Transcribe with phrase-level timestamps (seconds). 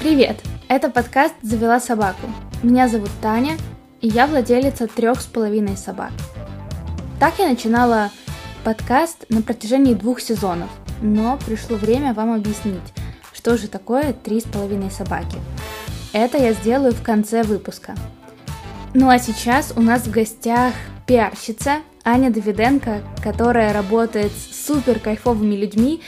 [0.00, 0.38] Привет!
[0.68, 2.26] Это подкаст «Завела собаку».
[2.62, 3.58] Меня зовут Таня,
[4.00, 6.10] и я владелица трех с половиной собак.
[7.18, 8.10] Так я начинала
[8.64, 10.70] подкаст на протяжении двух сезонов,
[11.02, 12.80] но пришло время вам объяснить,
[13.34, 15.36] что же такое три с половиной собаки.
[16.14, 17.94] Это я сделаю в конце выпуска.
[18.94, 20.72] Ну а сейчас у нас в гостях
[21.06, 26.00] пиарщица Аня Давиденко, которая работает с супер кайфовыми людьми,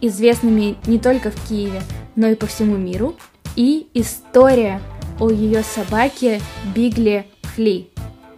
[0.00, 1.82] известными не только в Киеве,
[2.14, 3.16] но и по всему миру,
[3.60, 4.80] и история
[5.18, 6.40] о ее собаке
[6.74, 7.90] Бигли Фли.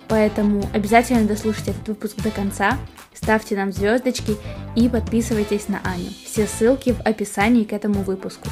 [0.09, 2.77] Поэтому обязательно дослушайте этот выпуск до конца,
[3.15, 4.33] ставьте нам звездочки
[4.75, 6.11] и подписывайтесь на Аню.
[6.25, 8.49] Все ссылки в описании к этому выпуску.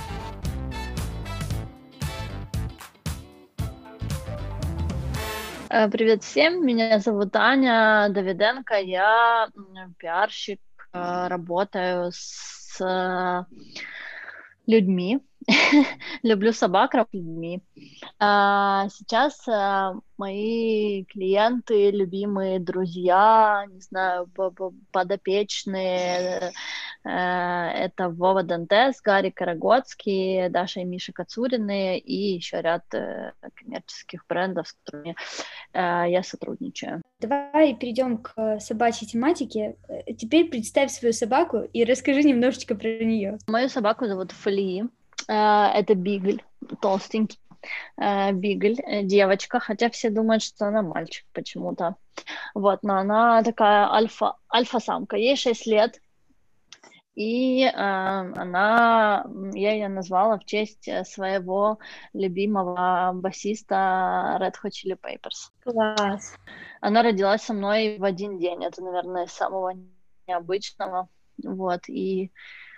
[5.70, 9.48] Э, привет всем, меня зовут Аня Давиденко, я
[9.98, 10.60] пиарщик,
[10.92, 13.44] э, работаю с э,
[14.68, 15.20] людьми,
[16.22, 17.62] люблю собак, людьми.
[18.18, 24.28] А, сейчас а, мои клиенты, любимые друзья, не знаю,
[24.92, 26.52] подопечные,
[27.04, 34.26] э, это Вова Дантес, Гарри Карагодский, Даша и Миша Кацурины и еще ряд э, коммерческих
[34.28, 35.16] брендов, с которыми
[35.72, 37.00] э, я сотрудничаю.
[37.20, 39.76] Давай перейдем к собачьей тематике.
[40.18, 43.38] Теперь представь свою собаку и расскажи немножечко про нее.
[43.46, 44.84] Мою собаку зовут Фли.
[45.28, 46.42] Это бигль,
[46.80, 47.38] толстенький
[47.96, 51.96] э, Бигль, э, девочка, хотя все думают, что она мальчик почему-то.
[52.54, 56.00] Вот, но она такая альфа, альфа-самка, ей 6 лет,
[57.14, 61.78] и э, она, я ее назвала в честь э, своего
[62.12, 65.50] любимого басиста Red Hot Chili Peppers.
[65.62, 66.36] Класс.
[66.80, 69.72] Она родилась со мной в один день, это, наверное, самого
[70.26, 71.08] необычного,
[71.42, 72.69] вот, и Э,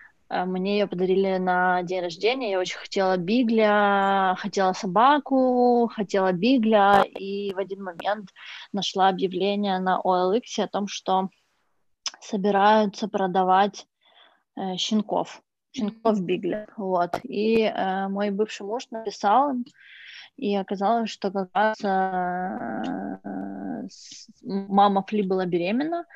[0.46, 2.50] мне ее подарили на день рождения.
[2.52, 7.04] Я очень хотела бигля, хотела собаку, хотела бигля.
[7.18, 8.30] И в один момент
[8.72, 11.28] нашла объявление на OLX о том, что
[12.20, 13.86] собираются продавать
[14.56, 15.42] э, щенков,
[15.72, 16.66] щенков бигля.
[16.76, 17.18] Вот.
[17.24, 19.64] И э, мой бывший муж написал им,
[20.36, 23.18] и оказалось, что как раз э,
[24.42, 26.06] мама Фли была беременна,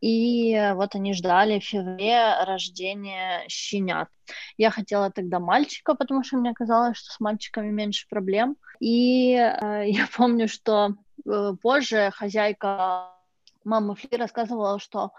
[0.00, 4.08] и вот они ждали в феврале рождения щенят.
[4.56, 8.56] Я хотела тогда мальчика, потому что мне казалось, что с мальчиками меньше проблем.
[8.80, 10.94] И э, я помню, что
[11.26, 13.10] э, позже хозяйка
[13.64, 15.10] мама Фли рассказывала, что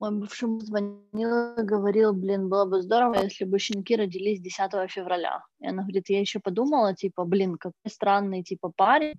[0.00, 5.44] мой бывший звонил и говорил, блин, было бы здорово, если бы щенки родились 10 февраля.
[5.60, 9.14] И она говорит, я еще подумала, типа, блин, какой странный, типа, парень,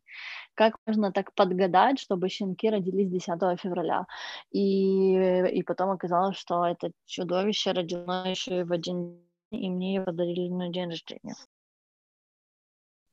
[0.53, 4.06] как можно так подгадать, чтобы щенки родились 10 февраля.
[4.51, 5.16] И,
[5.47, 9.19] и потом оказалось, что это чудовище родилось еще и в один
[9.51, 11.35] день, и мне его подарили на день рождения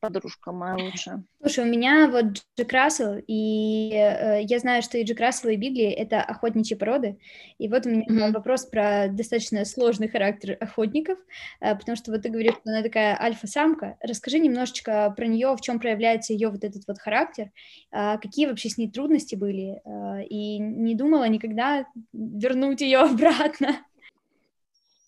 [0.00, 1.24] подружка моя лучшая.
[1.40, 5.56] Слушай, у меня вот Джек Рассел, и э, я знаю, что и Джек Рассел, и
[5.56, 7.18] Бигли— это охотничьи породы,
[7.58, 8.32] и вот у меня mm-hmm.
[8.32, 11.18] вопрос про достаточно сложный характер охотников,
[11.60, 13.96] э, потому что вот ты говоришь, что она такая альфа-самка.
[14.00, 17.50] Расскажи немножечко про нее, в чем проявляется ее вот этот вот характер,
[17.92, 23.76] э, какие вообще с ней трудности были, э, и не думала никогда вернуть ее обратно.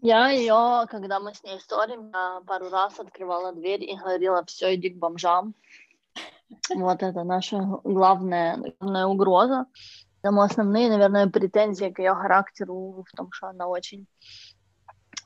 [0.00, 2.12] Я ее, когда мы с ней ссорим,
[2.46, 5.54] пару раз открывала дверь и говорила, все, иди к бомжам.
[6.74, 9.66] Вот это наша главная, главная угроза.
[10.22, 14.06] Там основные, наверное, претензии к ее характеру в том, что она очень,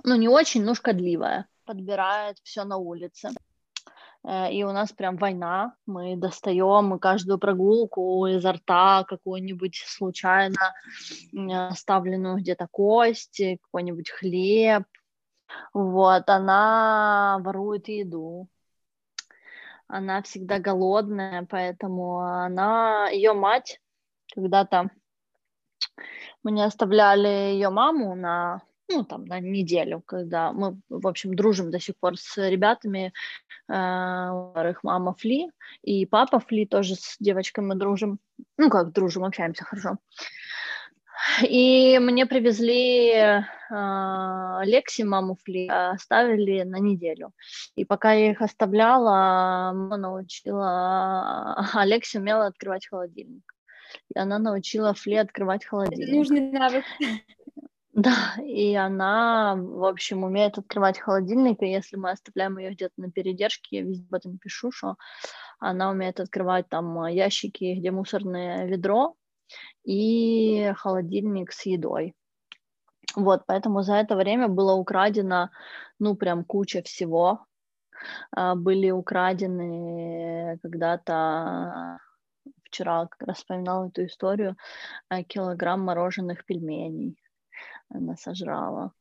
[0.04, 1.46] ну не очень, но шкодливая.
[1.64, 3.30] Подбирает все на улице.
[4.24, 10.74] Э, и у нас прям война, мы достаем каждую прогулку изо рта какую-нибудь случайно
[11.70, 14.84] оставленную где-то кость, какой-нибудь хлеб,
[15.74, 18.48] вот, она ворует еду,
[19.88, 23.80] она всегда голодная, поэтому она, ее мать,
[24.34, 24.90] когда-то
[26.42, 31.70] мы не оставляли ее маму на ну, там, на неделю, когда мы, в общем, дружим
[31.70, 33.12] до сих пор с ребятами,
[33.68, 35.50] э, их мама Фли
[35.82, 38.18] и папа Фли тоже с девочкой мы дружим,
[38.58, 39.98] ну, как дружим, общаемся хорошо.
[41.42, 43.42] И мне привезли э,
[44.64, 47.32] Лекси, маму Фли, оставили на неделю.
[47.76, 51.70] И пока я их оставляла, мама научила...
[51.74, 53.54] Алекси умела открывать холодильник.
[54.14, 56.12] И она научила Фли открывать холодильник.
[56.12, 56.84] нужный навык.
[57.92, 63.10] Да, и она, в общем, умеет открывать холодильник, и если мы оставляем ее где-то на
[63.10, 64.96] передержке, я везде об этом пишу, что
[65.60, 69.16] она умеет открывать там ящики, где мусорное ведро,
[69.84, 72.14] и холодильник с едой.
[73.16, 75.50] Вот, поэтому за это время было украдено,
[75.98, 77.46] ну, прям куча всего.
[78.32, 81.98] а, были украдены когда-то
[82.64, 84.56] вчера как раз вспоминала эту историю,
[85.10, 87.18] а, килограмм мороженых пельменей
[87.94, 88.92] она сожрала.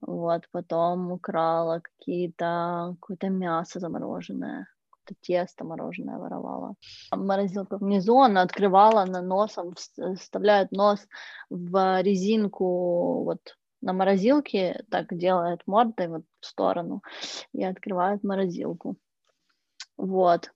[0.00, 6.74] Вот, потом украла какие-то, какое-то мясо замороженное, какое-то тесто мороженое воровала.
[7.12, 11.06] Морозилка внизу, она открывала на носом, вставляет нос
[11.50, 17.02] в резинку вот на морозилке, так делает мордой вот в сторону
[17.52, 18.96] и открывает морозилку.
[19.96, 20.52] Вот.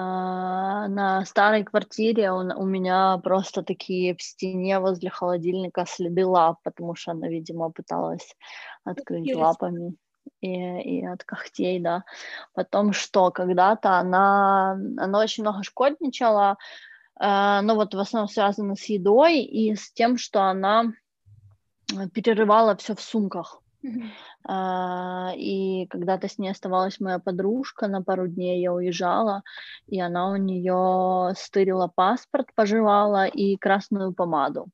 [0.00, 6.58] А, на старой квартире он, у меня просто такие в стене возле холодильника следы лап,
[6.62, 8.36] потому что она, видимо, пыталась
[8.84, 9.46] открыть Интересно.
[9.46, 9.96] лапами
[10.40, 12.04] и, и от когтей, да.
[12.54, 16.58] Потом что, когда-то она, она очень много шкодничала,
[17.20, 20.92] э, но вот в основном связано с едой и с тем, что она
[22.14, 23.60] перерывала все в сумках.
[23.84, 29.42] Uh, и когда-то с ней оставалась моя подружка на пару дней, я уезжала,
[29.86, 34.66] и она у нее стырила паспорт, пожевала и красную помаду.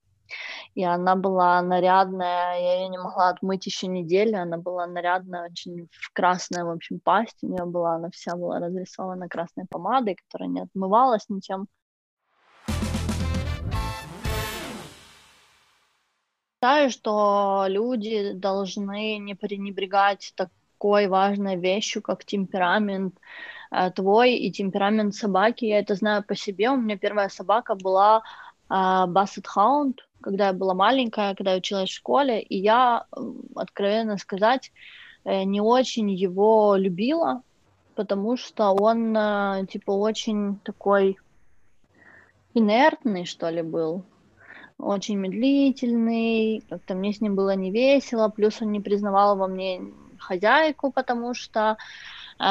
[0.74, 5.88] И она была нарядная, я ее не могла отмыть еще неделю, она была нарядная, очень
[5.90, 10.48] в красная, в общем, пасть у нее была, она вся была разрисована красной помадой, которая
[10.48, 11.68] не отмывалась ничем.
[16.64, 23.14] Считаю, что люди должны не пренебрегать такой важной вещью, как темперамент
[23.70, 25.66] э, твой и темперамент собаки.
[25.66, 26.70] Я это знаю по себе.
[26.70, 28.22] У меня первая собака была
[28.70, 33.04] э, Бассет Хаунд, когда я была маленькая, когда я училась в школе, и я,
[33.54, 34.72] откровенно сказать,
[35.26, 37.42] э, не очень его любила,
[37.94, 41.18] потому что он, э, типа, очень такой
[42.54, 44.06] инертный, что ли, был
[44.78, 49.80] очень медлительный, как-то мне с ним было не весело, плюс он не признавал во мне
[50.18, 51.76] хозяйку, потому что
[52.38, 52.44] э,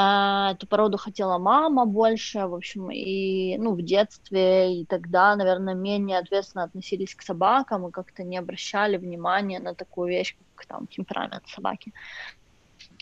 [0.51, 6.19] эту породу хотела мама больше, в общем, и, ну, в детстве, и тогда, наверное, менее
[6.19, 11.47] ответственно относились к собакам и как-то не обращали внимания на такую вещь, как там темперамент
[11.47, 11.93] собаки.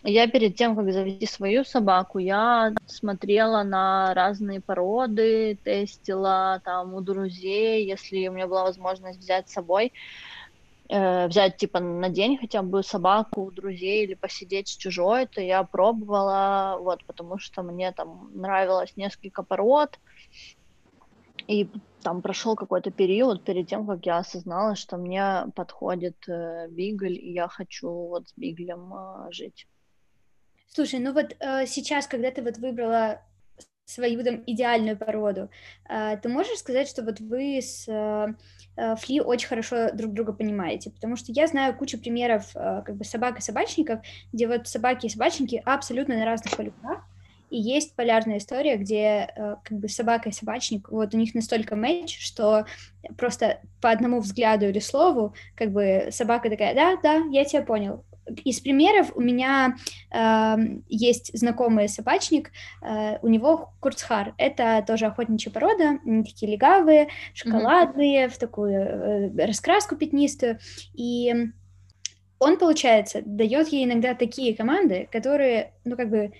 [0.03, 7.01] Я перед тем, как завести свою собаку, я смотрела на разные породы, тестила там у
[7.01, 9.94] друзей, если у меня была возможность взять с собой,
[10.89, 15.39] э, взять типа на день хотя бы собаку у друзей или посидеть с чужой, то
[15.39, 20.00] я пробовала, вот, потому что мне там нравилось несколько пород,
[21.48, 21.69] и
[22.01, 27.33] там прошел какой-то период перед тем, как я осознала, что мне подходит э, бигль, и
[27.33, 29.68] я хочу вот с биглем э, жить.
[30.73, 33.21] Слушай, ну вот э, сейчас, когда ты вот выбрала
[33.83, 35.50] свою там идеальную породу,
[35.89, 38.33] э, ты можешь сказать, что вот вы с э,
[38.77, 40.89] э, Фли очень хорошо друг друга понимаете?
[40.91, 44.00] Потому что я знаю кучу примеров э, как бы собак и собачников,
[44.31, 47.03] где вот собаки и собачники абсолютно на разных полюсах,
[47.50, 51.75] и есть полярная история, где э, как бы собака и собачник, вот у них настолько
[51.75, 52.65] матч, что
[53.17, 58.06] просто по одному взгляду или слову, как бы собака такая, да, да, я тебя понял,
[58.43, 59.75] из примеров у меня
[60.11, 60.55] э,
[60.87, 62.51] есть знакомый собачник,
[62.81, 68.29] э, у него курцхар, это тоже охотничья порода, они такие легавые, шоколадные, mm-hmm.
[68.29, 70.59] в такую э, раскраску пятнистую,
[70.93, 71.33] и
[72.39, 76.33] он, получается, дает ей иногда такие команды, которые, ну, как бы,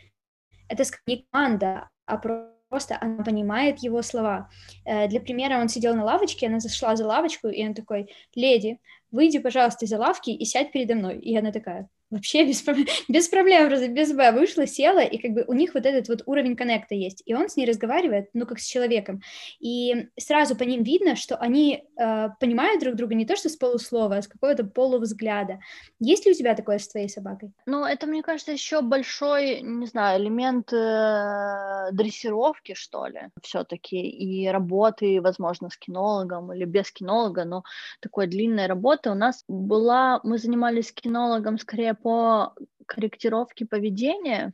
[0.68, 2.61] это не команда, а просто
[3.00, 4.50] она понимает его слова.
[4.86, 8.80] Э, для примера, он сидел на лавочке, она зашла за лавочку, и он такой, леди,
[9.12, 11.20] выйди, пожалуйста, из-за лавки и сядь передо мной.
[11.20, 12.64] И она такая, вообще без,
[13.08, 16.56] без проблем, без Б вышла, села, и как бы у них вот этот вот уровень
[16.56, 19.22] коннекта есть, и он с ней разговаривает, ну, как с человеком,
[19.60, 23.56] и сразу по ним видно, что они э, понимают друг друга не то, что с
[23.56, 25.60] полуслова, а с какого-то полувзгляда.
[26.00, 27.52] Есть ли у тебя такое с твоей собакой?
[27.66, 34.48] Ну, это, мне кажется, еще большой, не знаю, элемент э, дрессировки, что ли, все-таки, и
[34.48, 37.64] работы, возможно, с кинологом или без кинолога, но
[38.02, 42.54] такой длинной работы у нас была, мы занимались кинологом скорее по
[42.86, 44.54] корректировке поведения,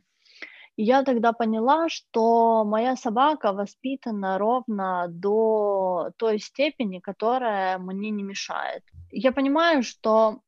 [0.76, 8.84] я тогда поняла, что моя собака воспитана ровно до той степени, которая мне не мешает.
[9.10, 10.40] Я понимаю, что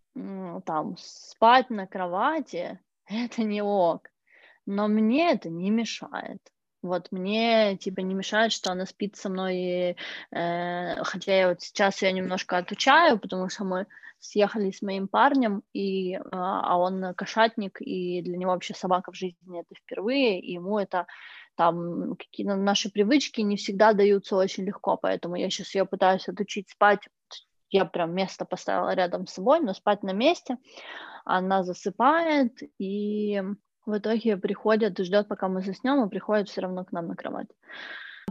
[0.64, 4.08] там спать на кровати это не ок,
[4.66, 6.40] но мне это не мешает.
[6.82, 9.96] Вот мне типа не мешает, что она спит со мной,
[10.30, 13.86] э, хотя я вот сейчас ее немножко отучаю, потому что мы
[14.18, 19.16] съехали с моим парнем, и, а, а он кошатник, и для него вообще собака в
[19.16, 21.06] жизни это впервые, и ему это
[21.56, 26.70] там какие-то наши привычки не всегда даются очень легко, поэтому я сейчас ее пытаюсь отучить
[26.70, 27.00] спать.
[27.70, 30.56] Я прям место поставила рядом с собой, но спать на месте.
[31.24, 33.42] Она засыпает, и
[33.90, 37.48] в итоге приходят ждет, пока мы заснем, и приходят все равно к нам на кровать.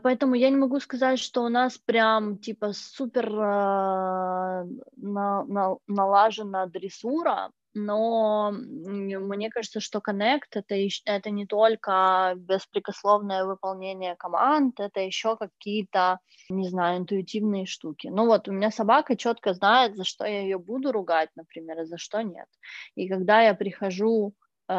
[0.02, 4.66] Поэтому я не могу сказать, что у нас прям типа супер э,
[4.98, 10.76] на, на, налажена дрессура, но мне кажется, что Connect это,
[11.06, 18.08] это не только беспрекословное выполнение команд, это еще какие-то, не знаю, интуитивные штуки.
[18.08, 21.86] Ну вот, у меня собака четко знает, за что я ее буду ругать, например, и
[21.86, 22.48] за что нет.
[22.96, 24.34] И когда я прихожу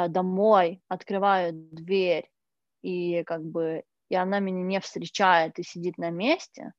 [0.08, 2.30] домой, открываю дверь,
[2.82, 6.72] и как бы и она меня не встречает и сидит на месте,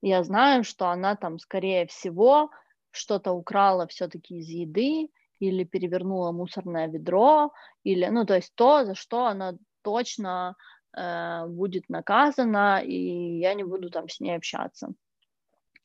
[0.00, 2.50] я знаю, что она там, скорее всего,
[2.92, 5.08] что-то украла все-таки из еды
[5.40, 10.56] или перевернула мусорное ведро, или, ну, то есть то, за что она точно
[10.96, 14.94] э, будет наказана, и я не буду там с ней общаться.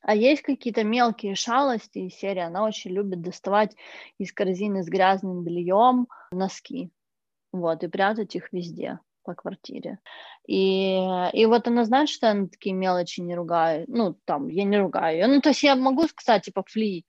[0.04, 2.40] А есть какие-то мелкие шалости из серии.
[2.40, 3.74] Она очень любит доставать
[4.18, 6.90] из корзины с грязным бельем носки.
[7.52, 9.98] Вот, и прятать их везде по квартире.
[10.46, 10.98] И,
[11.32, 13.86] и вот она знает, что я на такие мелочи не ругаю.
[13.88, 15.26] Ну, там, я не ругаю ее.
[15.26, 17.06] Ну, то есть я могу сказать, типа, фли,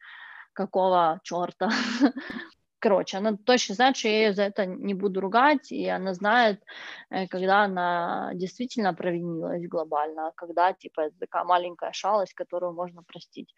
[0.53, 1.69] какого черта.
[2.85, 6.63] Короче, она точно знает, что я ее за это не буду ругать, и она знает,
[7.09, 13.55] э, когда она действительно провинилась глобально, когда, типа, это такая маленькая шалость, которую можно простить.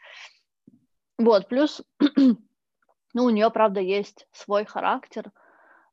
[1.17, 1.81] Вот, плюс,
[2.15, 5.29] ну, у нее, правда, есть свой характер–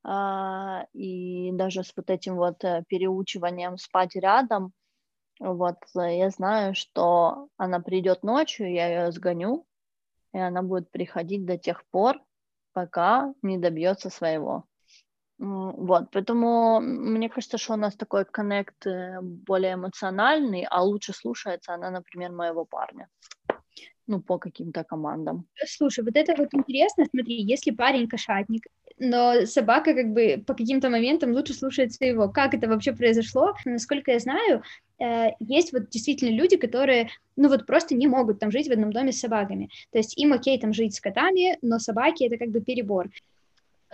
[0.05, 4.73] а, и даже с вот этим вот э, переучиванием спать рядом,
[5.41, 9.67] вот я знаю, что она придет ночью, я ее сгоню,
[10.33, 12.21] и она будет приходить до тех пор,
[12.75, 14.65] пока не добьется своего.
[15.39, 21.75] Вот, поэтому мне кажется, что у нас такой коннект э, более эмоциональный, а лучше слушается
[21.75, 23.09] она, например, моего парня
[24.07, 25.47] ну, по каким-то командам.
[25.67, 28.67] Слушай, вот это вот интересно, смотри, если парень кошатник,
[28.99, 32.29] но собака как бы по каким-то моментам лучше слушается его.
[32.29, 33.55] Как это вообще произошло?
[33.65, 34.63] Насколько я знаю,
[35.41, 39.13] есть вот действительно люди, которые, ну вот просто не могут там жить в одном доме
[39.13, 39.71] с собаками.
[39.91, 43.11] То есть им окей там жить с котами, но собаки это как бы перебор.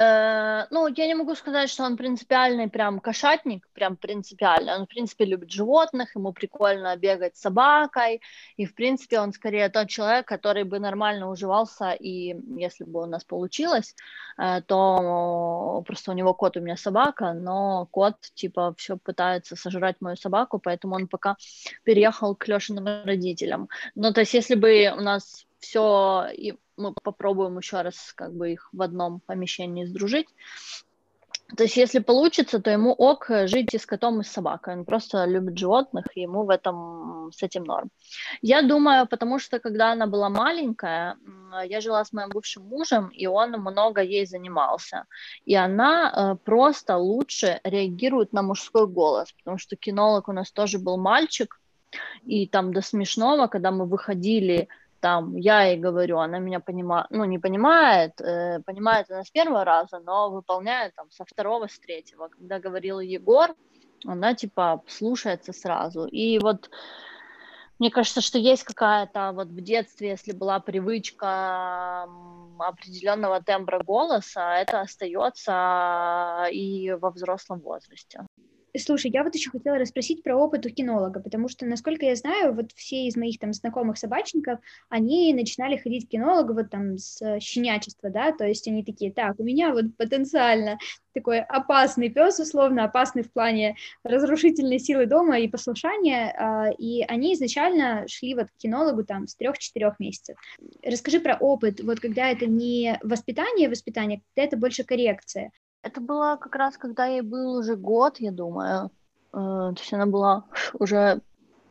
[0.00, 4.74] Э, ну, я не могу сказать, что он принципиальный прям кошатник, прям принципиальный.
[4.74, 8.22] Он, в принципе, любит животных, ему прикольно бегать с собакой,
[8.56, 13.06] и, в принципе, он скорее тот человек, который бы нормально уживался, и если бы у
[13.06, 13.94] нас получилось,
[14.38, 19.96] э, то просто у него кот, у меня собака, но кот, типа, все пытается сожрать
[20.00, 21.36] мою собаку, поэтому он пока
[21.84, 23.68] переехал к Лешиным родителям.
[23.94, 28.52] Ну, то есть, если бы у нас все, и мы попробуем еще раз как бы
[28.52, 30.28] их в одном помещении сдружить.
[31.56, 34.74] То есть, если получится, то ему ок жить и с котом, и с собакой.
[34.74, 37.90] Он просто любит животных, и ему в этом с этим норм.
[38.40, 41.16] Я думаю, потому что когда она была маленькая,
[41.66, 45.06] я жила с моим бывшим мужем, и он много ей занимался.
[45.44, 50.78] И она э, просто лучше реагирует на мужской голос, потому что кинолог у нас тоже
[50.78, 51.60] был мальчик,
[52.24, 54.68] и там до смешного, когда мы выходили
[55.00, 59.64] там я ей говорю, она меня понимает, ну, не понимает, э, понимает она с первого
[59.64, 62.28] раза, но выполняет там со второго, с третьего.
[62.28, 63.54] Когда говорил Егор,
[64.06, 66.06] она типа слушается сразу.
[66.06, 66.70] И вот
[67.80, 72.06] мне кажется, что есть какая-то вот в детстве, если была привычка
[72.58, 78.26] определенного тембра голоса, это остается и во взрослом возрасте.
[78.80, 82.54] Слушай, я вот еще хотела расспросить про опыт у кинолога, потому что, насколько я знаю,
[82.54, 84.58] вот все из моих там знакомых собачников,
[84.88, 89.38] они начинали ходить к кинологу вот там с щенячества, да, то есть они такие, так,
[89.38, 90.78] у меня вот потенциально
[91.12, 97.34] такой опасный пес, условно опасный в плане разрушительной силы дома и послушания, а, и они
[97.34, 100.36] изначально шли вот к кинологу там с трех-четырех месяцев.
[100.84, 105.50] Расскажи про опыт, вот когда это не воспитание, воспитание, когда это больше коррекция.
[105.82, 108.90] Это было как раз, когда ей был уже год, я думаю.
[109.32, 110.44] Э, то есть она была
[110.74, 111.20] уже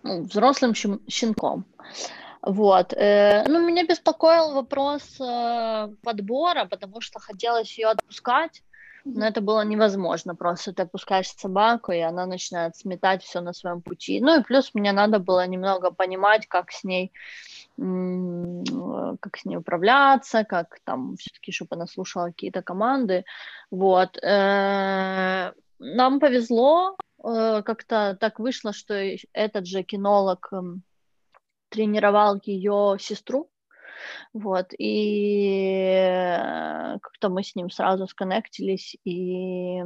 [0.03, 1.65] ну, взрослым щенком.
[2.41, 2.93] Вот.
[2.93, 8.63] Э, ну, меня беспокоил вопрос э, подбора, потому что хотелось ее отпускать,
[9.05, 10.35] но это было невозможно.
[10.35, 14.19] Просто ты отпускаешь собаку, и она начинает сметать все на своем пути.
[14.21, 17.11] Ну и плюс мне надо было немного понимать, как с ней
[19.21, 23.23] как с ней управляться, как там все-таки, чтобы она слушала какие-то команды.
[23.71, 24.17] Вот.
[24.17, 28.93] Э, нам повезло, э, как-то так вышло, что
[29.31, 30.83] этот же кинолог эм,
[31.69, 33.49] тренировал ее сестру,
[34.33, 36.19] вот, и
[37.01, 39.81] как-то мы с ним сразу сконнектились, и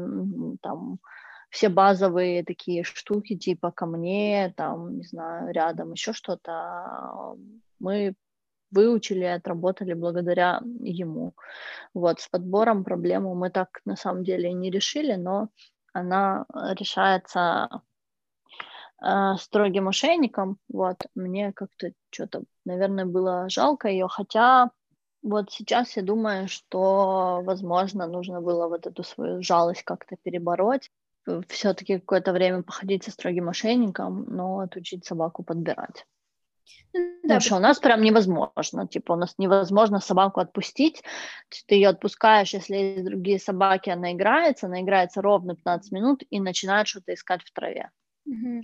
[0.62, 1.00] там
[1.50, 7.36] все базовые такие штуки, типа ко мне, там, не знаю, рядом еще что-то,
[7.80, 8.16] мы
[8.72, 11.36] выучили отработали благодаря ему.
[11.94, 15.50] Вот, с подбором проблему мы так на самом деле не решили, но
[15.94, 17.70] она решается
[19.04, 20.58] э, строгим ошейником.
[20.70, 24.72] Вот, мне как-то что-то, наверное, было жалко ее, хотя
[25.22, 30.90] вот сейчас я думаю, что, возможно, нужно было вот эту свою жалость как-то перебороть,
[31.48, 36.06] все-таки какое-то время походить со строгим ошейником, но отучить собаку подбирать.
[36.94, 41.04] Ну, да, Потому что у нас прям невозможно, типа у нас невозможно собаку отпустить,
[41.68, 46.40] ты ее отпускаешь, если есть другие собаки, она играется, она играется ровно 15 минут и
[46.40, 47.90] начинает что-то искать в траве.
[48.30, 48.60] Mm-hmm.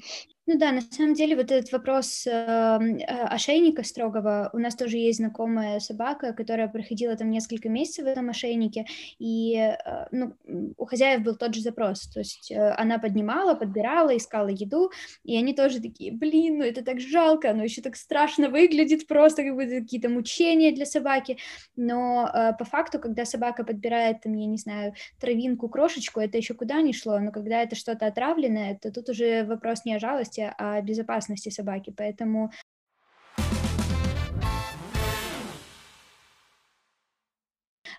[0.52, 5.20] Ну да, на самом деле вот этот вопрос э, ошейника строгого, у нас тоже есть
[5.20, 8.88] знакомая собака, которая проходила там несколько месяцев в этом ошейнике,
[9.20, 10.34] и э, ну,
[10.76, 14.90] у хозяев был тот же запрос, то есть э, она поднимала, подбирала, искала еду,
[15.24, 19.44] и они тоже такие, блин, ну это так жалко, оно еще так страшно выглядит, просто
[19.44, 21.38] как бы какие-то мучения для собаки,
[21.76, 26.56] но э, по факту, когда собака подбирает там, я не знаю, травинку, крошечку, это еще
[26.56, 30.39] куда ни шло, но когда это что-то отравленное, то тут уже вопрос не о жалости,
[30.40, 32.52] заботе о безопасности собаки, поэтому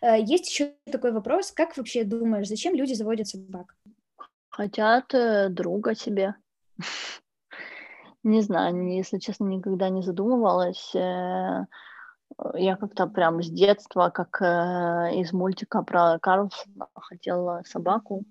[0.02, 3.74] э, Есть еще такой вопрос, как вообще думаешь, зачем люди заводят собак?
[4.48, 6.34] Хотят э, друга себе.
[8.22, 10.94] Не знаю, если честно, никогда не задумывалась.
[10.94, 11.66] Э,
[12.54, 18.24] я как-то прям с детства, как из мультика про Карлсона, хотела собаку.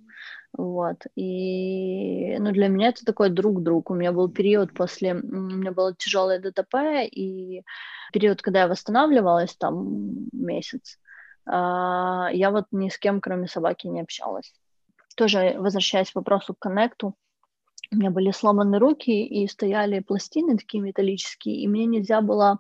[0.54, 1.06] Вот.
[1.16, 3.90] И ну, для меня это такой друг-друг.
[3.90, 5.14] У меня был период после...
[5.14, 7.64] У меня было тяжелое ДТП, и
[8.12, 10.98] период, когда я восстанавливалась, там месяц,
[11.46, 14.54] а, я вот ни с кем, кроме собаки, не общалась.
[15.16, 17.16] Тоже возвращаясь к вопросу к коннекту,
[17.92, 22.60] у меня были сломаны руки, и стояли пластины такие металлические, и мне нельзя было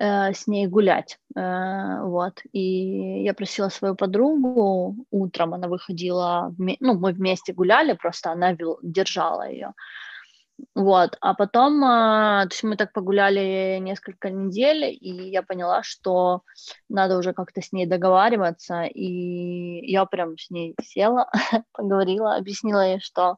[0.00, 6.98] э, с ней гулять, э, вот, и я просила свою подругу, утром она выходила, ну,
[6.98, 9.72] мы вместе гуляли, просто она вел, держала ее,
[10.74, 16.42] вот, а потом, э, то есть мы так погуляли несколько недель, и я поняла, что
[16.88, 21.30] надо уже как-то с ней договариваться, и я прям с ней села,
[21.72, 23.36] поговорила, объяснила ей, что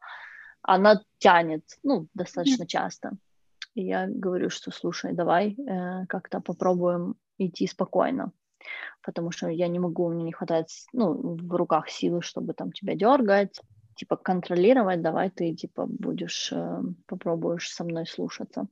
[0.62, 3.12] она тянет, ну, достаточно часто,
[3.76, 8.32] и я говорю, что слушай, давай э, как-то попробуем идти спокойно,
[9.02, 12.94] потому что я не могу, мне не хватает, ну, в руках силы, чтобы там тебя
[12.94, 13.60] дергать,
[13.94, 18.66] типа контролировать, давай ты типа будешь, э, попробуешь со мной слушаться.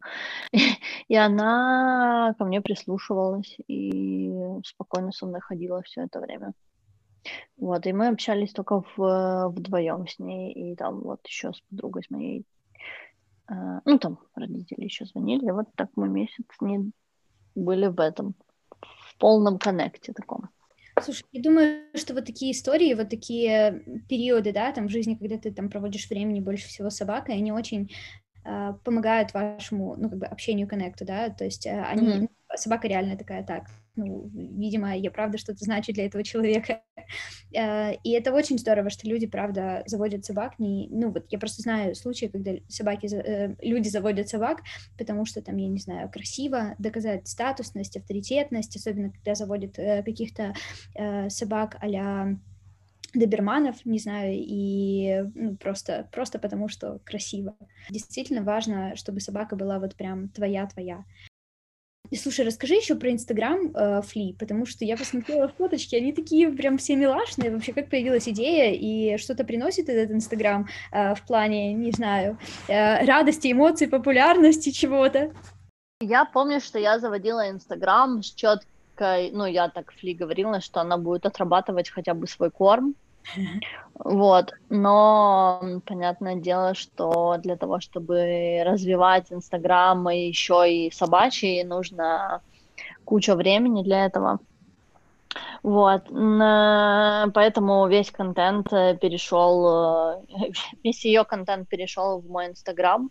[1.08, 4.32] И она ко мне прислушивалась и
[4.64, 6.54] спокойно со мной ходила все это время.
[7.58, 12.02] Вот, и мы общались только в, вдвоем с ней, и там вот еще с подругой
[12.02, 12.44] с моей
[13.48, 16.90] ну, там родители еще звонили, вот так мы месяц не
[17.54, 18.34] были в этом,
[18.80, 20.48] в полном коннекте таком.
[21.02, 25.38] Слушай, я думаю, что вот такие истории, вот такие периоды, да, там в жизни, когда
[25.38, 27.90] ты там проводишь времени больше всего с собакой, они очень
[28.44, 32.28] э, помогают вашему, ну, как бы общению, коннекту, да, то есть э, они, mm-hmm.
[32.56, 33.64] собака реально такая, так,
[33.96, 36.82] ну, видимо, я правда что-то значу для этого человека.
[37.54, 40.58] Э, и это очень здорово, что люди, правда, заводят собак.
[40.58, 44.62] Не, ну, вот я просто знаю случаи, когда собаки, э, люди заводят собак,
[44.98, 50.54] потому что там, я не знаю, красиво доказать статусность, авторитетность, особенно когда заводят э, каких-то
[51.28, 52.34] собак а
[53.14, 57.54] доберманов, не знаю, и ну, просто, просто потому, что красиво.
[57.90, 61.04] Действительно важно, чтобы собака была вот прям твоя-твоя.
[62.14, 66.48] И слушай, расскажи еще про Инстаграм э, Фли, потому что я посмотрела фоточки, они такие
[66.48, 67.50] прям все милашные.
[67.50, 73.04] Вообще, как появилась идея и что-то приносит этот Инстаграм э, в плане, не знаю, э,
[73.04, 75.32] радости, эмоций, популярности чего-то?
[76.00, 80.98] Я помню, что я заводила Инстаграм с четкой, ну, я так Фли говорила, что она
[80.98, 82.94] будет отрабатывать хотя бы свой корм,
[83.94, 92.42] вот, но понятное дело, что для того, чтобы развивать Инстаграм и еще и собачий, нужно
[93.04, 94.40] куча времени для этого.
[95.62, 100.50] Вот, поэтому весь контент э, перешел, э,
[100.84, 103.10] весь ее контент перешел в мой Инстаграм.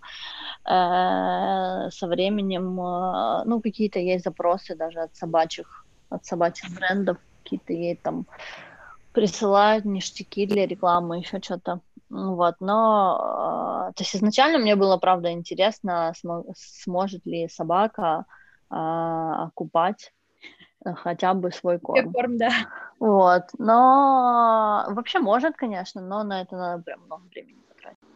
[0.63, 2.75] Э, со временем,
[3.45, 8.25] ну, какие-то есть запросы даже от собачьих, от собачьих брендов, какие-то ей там
[9.13, 11.81] присылают ништяки для рекламы, еще что-то.
[12.09, 18.25] Вот, но, а, то есть изначально мне было, правда, интересно, см- сможет ли собака
[18.69, 20.11] а, окупать
[20.85, 22.13] хотя бы свой корм.
[22.13, 22.51] корм, да.
[22.99, 28.12] Вот, но вообще может, конечно, но на это надо прям много времени потратить.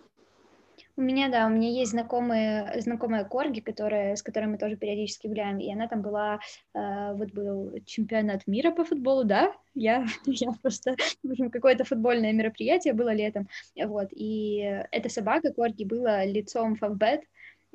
[0.98, 5.28] У меня, да, у меня есть знакомые, знакомая Корги, которая, с которой мы тоже периодически
[5.28, 6.40] гуляем, и она там была,
[6.74, 12.34] э, вот был чемпионат мира по футболу, да, я, я просто, в общем, какое-то футбольное
[12.34, 17.22] мероприятие было летом, вот, и эта собака Корги была лицом Фавбет,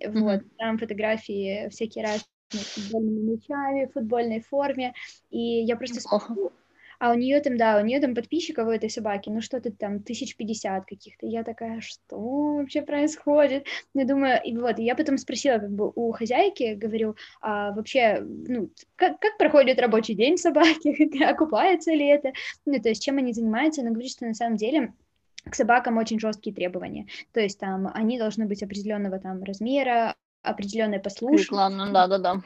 [0.04, 0.50] вот, mm-hmm.
[0.58, 4.94] там фотографии всякие разные футбольными мячами, в футбольной форме,
[5.30, 6.50] и я просто смотрю,
[7.02, 10.04] а у нее там, да, у нее там подписчиков у этой собаки, ну что-то там,
[10.04, 11.26] тысяч пятьдесят каких-то.
[11.26, 12.16] Я такая, что
[12.54, 13.66] вообще происходит?
[13.92, 18.20] Я думаю, и вот, и я потом спросила как бы у хозяйки, говорю, а вообще,
[18.20, 22.34] ну, как, как проходит рабочий день собаки, окупается ли это,
[22.66, 24.92] ну, то есть чем они занимаются, она говорит, что на самом деле
[25.44, 31.00] к собакам очень жесткие требования, то есть там они должны быть определенного там размера, определенной
[31.00, 31.46] послушности.
[31.46, 32.34] Рекламно, да-да-да.
[32.34, 32.42] Да, да,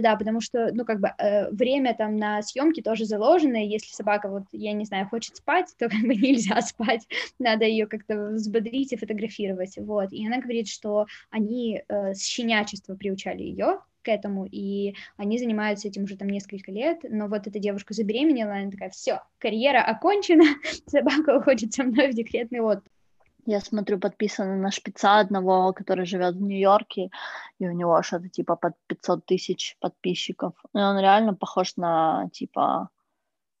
[0.00, 3.92] да, потому что, ну, как бы э, время там на съемки тоже заложено, и если
[3.92, 7.06] собака, вот, я не знаю, хочет спать, то как бы нельзя спать,
[7.38, 10.12] надо ее как-то взбодрить и фотографировать, вот.
[10.12, 15.88] И она говорит, что они э, с щенячества приучали ее к этому, и они занимаются
[15.88, 20.44] этим уже там несколько лет, но вот эта девушка забеременела, она такая, все, карьера окончена,
[20.86, 23.01] собака уходит со мной в декретный отпуск.
[23.44, 27.10] Я смотрю, подписано на шпица одного, который живет в Нью-Йорке,
[27.58, 30.52] и у него что-то типа под 500 тысяч подписчиков.
[30.74, 32.90] И он реально похож на типа,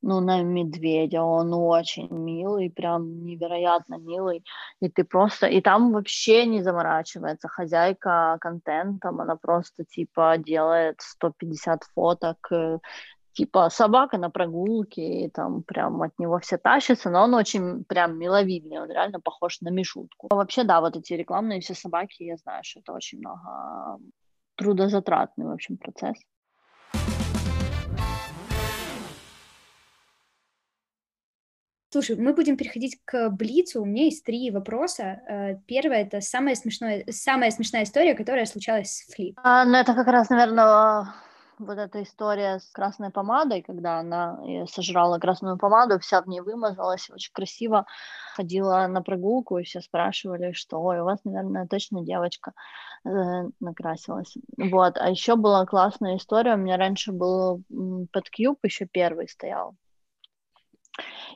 [0.02, 1.22] ну, на медведя.
[1.22, 4.44] Он очень милый, прям невероятно милый.
[4.80, 5.46] И ты просто...
[5.46, 12.78] И там вообще не заморачивается хозяйка контентом, она просто типа делает 150 фоток э,
[13.32, 18.18] типа собака на прогулке, и там прям от него все тащатся, но он очень прям
[18.18, 20.28] миловидный, он реально похож на Мишутку.
[20.30, 23.98] А вообще, да, вот эти рекламные все собаки, я знаю, что это очень много
[24.56, 26.16] трудозатратный, в общем, процесс.
[31.90, 33.82] Слушай, мы будем переходить к Блицу.
[33.82, 35.20] У меня есть три вопроса.
[35.28, 39.38] Э, первое— это самая смешная, самая смешная история, которая случалась с Флип.
[39.42, 41.12] А, ну, это как раз, наверное,
[41.58, 46.40] вот эта история с красной помадой, когда она э, сожрала красную помаду, вся в ней
[46.40, 47.86] вымазалась, очень красиво
[48.34, 52.52] ходила на прогулку, и все спрашивали, что, ой, у вас, наверное, точно девочка
[53.04, 53.10] э,
[53.60, 54.36] накрасилась.
[54.56, 57.62] Вот, а еще была классная история, у меня раньше был
[58.12, 59.76] подкьюб, еще первый стоял,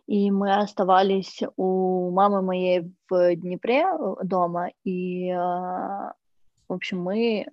[0.06, 6.14] и мы оставались у мамы моей в Днепре э, дома, и, в
[6.68, 7.46] общем, мы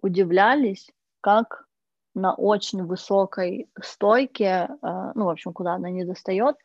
[0.00, 0.90] удивлялись,
[1.20, 1.65] как
[2.16, 6.56] на очень высокой стойке, э, ну, в общем, куда она не достает,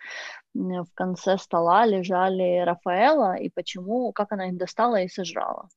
[0.53, 5.67] в конце стола лежали Рафаэла, и почему, как она их достала и сожрала.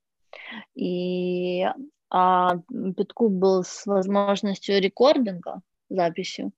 [0.75, 1.67] И
[2.11, 2.59] а
[2.97, 6.53] Петкуб был с возможностью рекординга, записью,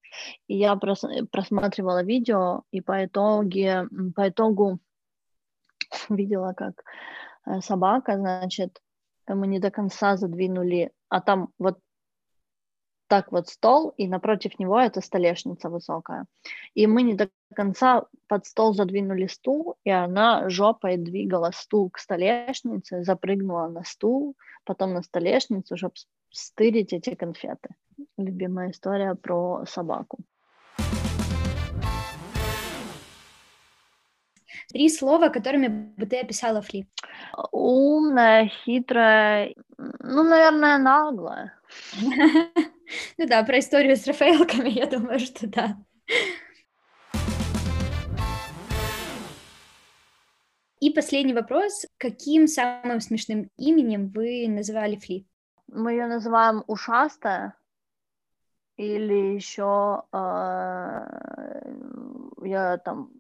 [0.49, 1.03] и я прос,
[1.33, 4.79] просматривала видео, и по, итоге, по итогу
[6.11, 6.85] видела, как
[7.47, 8.83] э, собака, значит,
[9.27, 11.79] мы не до конца задвинули, а там вот
[13.09, 16.27] так вот стол, и напротив него эта столешница высокая.
[16.75, 21.99] И мы не до конца под стол задвинули стул, и она жопой двигала стул к
[21.99, 25.95] столешнице, запрыгнула на стул, потом на столешницу, чтобы
[26.31, 27.71] стырить эти конфеты.
[28.19, 30.19] Любимая история про собаку.
[34.69, 36.87] Три слова, которыми бы ты описала Фли.
[37.53, 41.55] Умная, хитрая, ну, наверное, наглая.
[43.18, 45.77] Ну да, про историю с Рафаэлками, я думаю, что да.
[50.81, 51.87] И последний вопрос.
[51.96, 55.27] Каким самым смешным именем вы называли Фли?
[55.68, 57.57] Мы ее называем Ушастая.
[58.77, 60.16] Или еще э,
[62.42, 63.11] я там,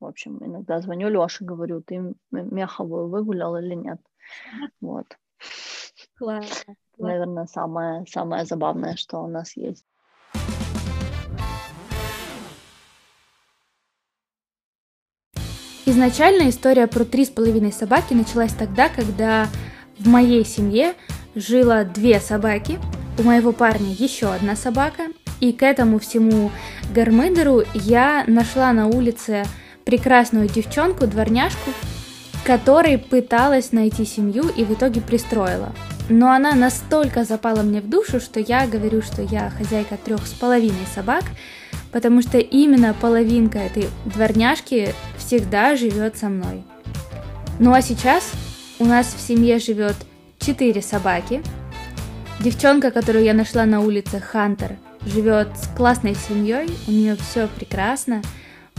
[0.00, 4.00] в общем, иногда звоню Леше, говорю, ты Меховую выгулял или нет?
[4.80, 5.06] Вот.
[6.22, 6.64] Класс.
[6.98, 9.84] Наверное, самое, самое забавное, что у нас есть.
[15.84, 19.48] Изначально история про три с половиной собаки началась тогда, когда
[19.98, 20.94] в моей семье
[21.34, 22.78] жило две собаки,
[23.18, 25.08] у моего парня еще одна собака,
[25.40, 26.52] и к этому всему
[26.94, 29.42] гармидеру я нашла на улице
[29.84, 31.72] прекрасную девчонку, дворняжку,
[32.46, 35.72] которой пыталась найти семью и в итоге пристроила.
[36.12, 40.32] Но она настолько запала мне в душу, что я говорю, что я хозяйка трех с
[40.34, 41.24] половиной собак,
[41.90, 46.64] потому что именно половинка этой дворняжки всегда живет со мной.
[47.58, 48.30] Ну а сейчас
[48.78, 49.96] у нас в семье живет
[50.38, 51.42] четыре собаки.
[52.40, 58.20] Девчонка, которую я нашла на улице, Хантер, живет с классной семьей, у нее все прекрасно,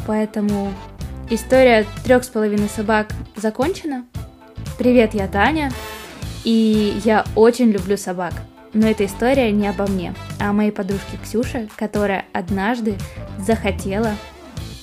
[0.05, 0.71] поэтому
[1.31, 4.05] история трех с половиной собак закончена.
[4.77, 5.71] Привет, я Таня,
[6.43, 8.33] и я очень люблю собак.
[8.73, 12.97] Но эта история не обо мне, а о моей подружке Ксюше, которая однажды
[13.37, 14.15] захотела,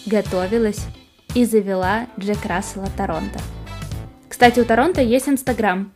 [0.07, 0.87] готовилась
[1.35, 3.41] и завела Джек Рассела Торонто.
[4.29, 5.93] Кстати, у Торонто есть Инстаграм,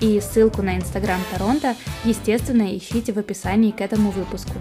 [0.00, 4.52] и ссылку на Инстаграм Торонто, естественно, ищите в описании к этому выпуску.